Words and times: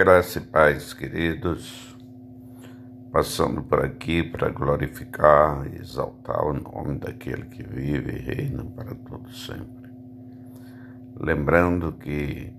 Graça 0.00 0.38
e 0.38 0.40
paz, 0.40 0.94
queridos, 0.94 1.94
passando 3.12 3.62
por 3.62 3.84
aqui 3.84 4.22
para 4.22 4.48
glorificar 4.48 5.66
e 5.66 5.76
exaltar 5.76 6.42
o 6.42 6.54
nome 6.54 6.98
daquele 6.98 7.44
que 7.44 7.62
vive 7.62 8.12
e 8.12 8.18
reina 8.18 8.64
para 8.64 8.94
todo 8.94 9.30
sempre. 9.30 9.90
Lembrando 11.14 11.92
que 11.92 12.50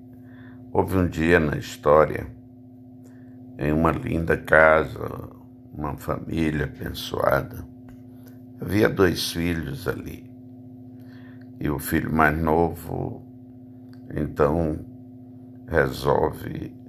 houve 0.71 0.95
um 0.95 1.07
dia 1.07 1.39
na 1.39 1.57
história, 1.57 2.27
em 3.57 3.71
uma 3.71 3.91
linda 3.91 4.37
casa, 4.37 5.31
uma 5.73 5.97
família 5.97 6.65
abençoada, 6.65 7.65
havia 8.61 8.87
dois 8.87 9.31
filhos 9.31 9.87
ali. 9.87 10.31
E 11.59 11.71
o 11.71 11.79
filho 11.79 12.13
mais 12.13 12.39
novo, 12.39 13.25
então, 14.13 14.85
resolve 15.67 16.79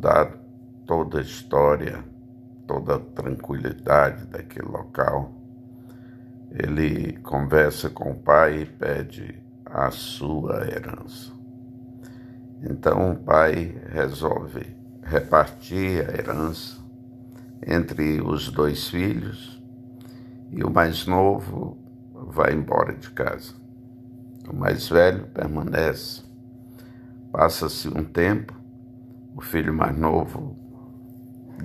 mudar 0.00 0.32
toda 0.86 1.18
a 1.18 1.22
história, 1.22 2.02
toda 2.66 2.94
a 2.94 2.98
tranquilidade 2.98 4.24
daquele 4.28 4.66
local. 4.66 5.30
Ele 6.50 7.18
conversa 7.18 7.90
com 7.90 8.12
o 8.12 8.18
pai 8.18 8.62
e 8.62 8.66
pede 8.66 9.38
a 9.66 9.90
sua 9.90 10.66
herança. 10.66 11.32
Então 12.62 13.12
o 13.12 13.16
pai 13.16 13.76
resolve 13.90 14.74
repartir 15.02 16.08
a 16.08 16.14
herança 16.18 16.80
entre 17.66 18.22
os 18.22 18.50
dois 18.50 18.88
filhos 18.88 19.62
e 20.50 20.64
o 20.64 20.70
mais 20.70 21.06
novo 21.06 21.76
vai 22.14 22.54
embora 22.54 22.94
de 22.94 23.10
casa. 23.10 23.52
O 24.48 24.56
mais 24.56 24.88
velho 24.88 25.26
permanece. 25.26 26.22
Passa-se 27.30 27.86
um 27.86 28.02
tempo 28.02 28.59
o 29.40 29.42
filho 29.42 29.72
mais 29.72 29.96
novo 29.96 30.54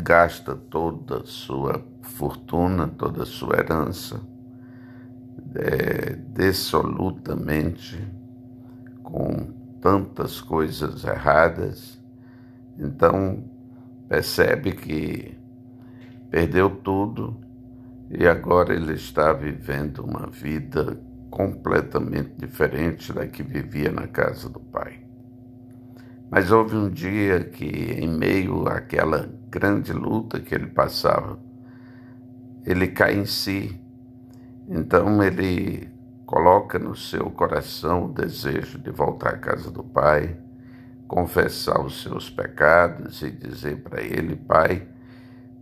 gasta 0.02 0.55
toda 0.55 1.19
a 1.19 1.25
sua 1.25 1.86
fortuna, 2.02 2.88
toda 2.88 3.23
a 3.23 3.25
sua 3.25 3.58
herança, 3.58 4.22
é, 5.55 6.16
dissolutamente, 6.33 8.02
com 9.03 9.53
tantas 9.81 10.39
coisas 10.39 11.03
erradas. 11.03 12.02
Então, 12.80 13.44
percebe 14.07 14.72
que 14.72 15.38
perdeu 16.30 16.69
tudo 16.69 17.41
e 18.09 18.25
agora 18.25 18.73
ele 18.73 18.94
está 18.94 19.33
vivendo 19.33 20.00
uma 20.00 20.28
vida 20.28 20.97
completamente 21.30 22.35
diferente 22.38 23.11
da 23.11 23.28
que 23.28 23.44
vivia 23.44 23.91
na 23.91 24.07
casa 24.07 24.47
do 24.47 24.61
pai. 24.61 25.05
Mas 26.30 26.52
houve 26.52 26.76
um 26.76 26.90
dia 26.90 27.44
que, 27.44 27.66
em 27.66 28.09
meio 28.09 28.68
àquela 28.68 29.30
grande 29.50 29.94
luta 29.94 30.40
que 30.40 30.54
ele 30.54 30.68
passava, 30.68 31.40
ele 32.66 32.88
cai 32.88 33.16
em 33.16 33.26
si. 33.26 33.80
Então 34.68 35.23
ele 35.23 35.90
coloca 36.26 36.80
no 36.80 36.96
seu 36.96 37.30
coração 37.30 38.06
o 38.06 38.12
desejo 38.12 38.80
de 38.80 38.90
voltar 38.90 39.36
à 39.36 39.38
casa 39.38 39.70
do 39.70 39.84
Pai, 39.84 40.36
confessar 41.08 41.80
os 41.80 42.02
seus 42.02 42.30
pecados 42.30 43.22
e 43.22 43.30
dizer 43.30 43.78
para 43.84 44.02
ele: 44.02 44.36
Pai, 44.36 44.88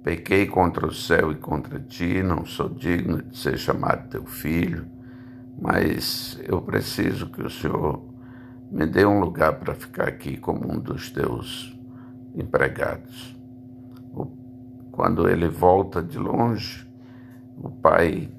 pequei 0.03 0.45
contra 0.45 0.87
o 0.87 0.93
céu 0.93 1.31
e 1.31 1.35
contra 1.35 1.79
ti, 1.79 2.23
não 2.23 2.45
sou 2.45 2.69
digno 2.69 3.21
de 3.21 3.37
ser 3.37 3.57
chamado 3.57 4.09
teu 4.09 4.25
filho, 4.25 4.87
mas 5.59 6.39
eu 6.47 6.61
preciso 6.61 7.29
que 7.29 7.41
o 7.41 7.49
Senhor 7.49 8.12
me 8.73 8.87
dê 8.87 9.05
um 9.05 9.19
lugar 9.19 9.59
para 9.59 9.75
ficar 9.75 10.07
aqui 10.07 10.35
como 10.35 10.73
um 10.73 10.79
dos 10.79 11.11
teus 11.11 11.79
empregados. 12.33 13.37
Quando 14.91 15.29
ele 15.29 15.47
volta 15.47 16.01
de 16.01 16.17
longe, 16.17 16.87
o 17.55 17.69
pai 17.69 18.31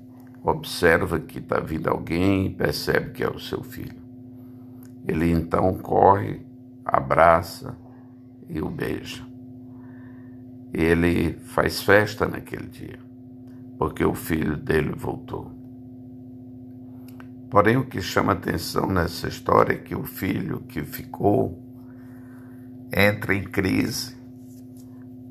observa 0.43 1.21
que 1.21 1.39
está 1.39 1.61
vindo 1.61 1.89
alguém 1.89 2.47
e 2.47 2.51
percebe 2.51 3.13
que 3.13 3.23
é 3.23 3.29
o 3.29 3.39
seu 3.39 3.63
filho. 3.63 4.03
Ele 5.07 5.31
então 5.31 5.73
corre, 5.75 6.45
abraça 6.85 7.77
e 8.49 8.61
o 8.61 8.69
beija. 8.69 9.23
Ele 10.73 11.35
faz 11.45 11.81
festa 11.81 12.27
naquele 12.27 12.67
dia, 12.67 12.99
porque 13.79 14.05
o 14.05 14.15
filho 14.15 14.57
dele 14.57 14.91
voltou. 14.91 15.53
Porém, 17.55 17.77
o 17.77 17.87
que 17.87 18.03
chama 18.03 18.33
atenção 18.33 18.89
nessa 18.89 19.29
história 19.29 19.75
é 19.75 19.77
que 19.77 19.95
o 19.95 20.03
filho 20.03 20.63
que 20.63 20.83
ficou 20.83 21.63
entra 22.93 23.33
em 23.33 23.45
crise 23.45 24.17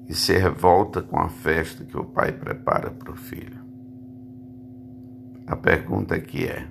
e 0.07 0.15
se 0.15 0.31
revolta 0.37 1.01
com 1.01 1.19
a 1.19 1.27
festa 1.27 1.83
que 1.83 1.97
o 1.97 2.05
pai 2.05 2.31
prepara 2.31 2.91
para 2.91 3.11
o 3.11 3.15
filho. 3.17 3.59
A 5.45 5.57
pergunta 5.57 6.15
aqui 6.15 6.45
é: 6.45 6.65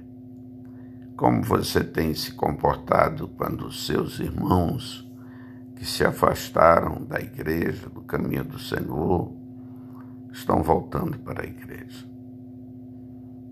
como 1.16 1.42
você 1.42 1.84
tem 1.84 2.14
se 2.14 2.32
comportado 2.32 3.28
quando 3.28 3.66
os 3.66 3.84
seus 3.84 4.20
irmãos 4.20 5.06
que 5.76 5.84
se 5.84 6.02
afastaram 6.02 7.04
da 7.04 7.20
igreja, 7.20 7.90
do 7.90 8.00
caminho 8.00 8.44
do 8.44 8.58
Senhor, 8.58 9.30
estão 10.32 10.62
voltando 10.62 11.18
para 11.18 11.42
a 11.42 11.46
igreja? 11.46 12.06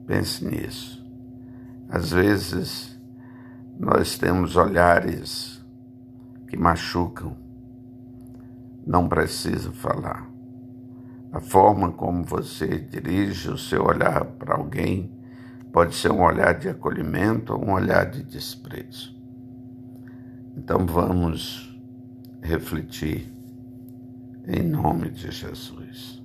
Pense 0.06 0.42
nisso. 0.46 1.09
Às 1.90 2.12
vezes, 2.12 2.96
nós 3.76 4.16
temos 4.16 4.54
olhares 4.54 5.60
que 6.46 6.56
machucam, 6.56 7.36
não 8.86 9.08
precisa 9.08 9.72
falar. 9.72 10.30
A 11.32 11.40
forma 11.40 11.90
como 11.90 12.22
você 12.22 12.78
dirige 12.78 13.50
o 13.50 13.58
seu 13.58 13.84
olhar 13.84 14.24
para 14.24 14.54
alguém 14.54 15.12
pode 15.72 15.96
ser 15.96 16.12
um 16.12 16.22
olhar 16.22 16.56
de 16.56 16.68
acolhimento 16.68 17.54
ou 17.54 17.64
um 17.64 17.72
olhar 17.72 18.08
de 18.08 18.22
desprezo. 18.22 19.12
Então 20.56 20.86
vamos 20.86 21.76
refletir 22.40 23.32
em 24.46 24.62
nome 24.62 25.10
de 25.10 25.28
Jesus. 25.32 26.19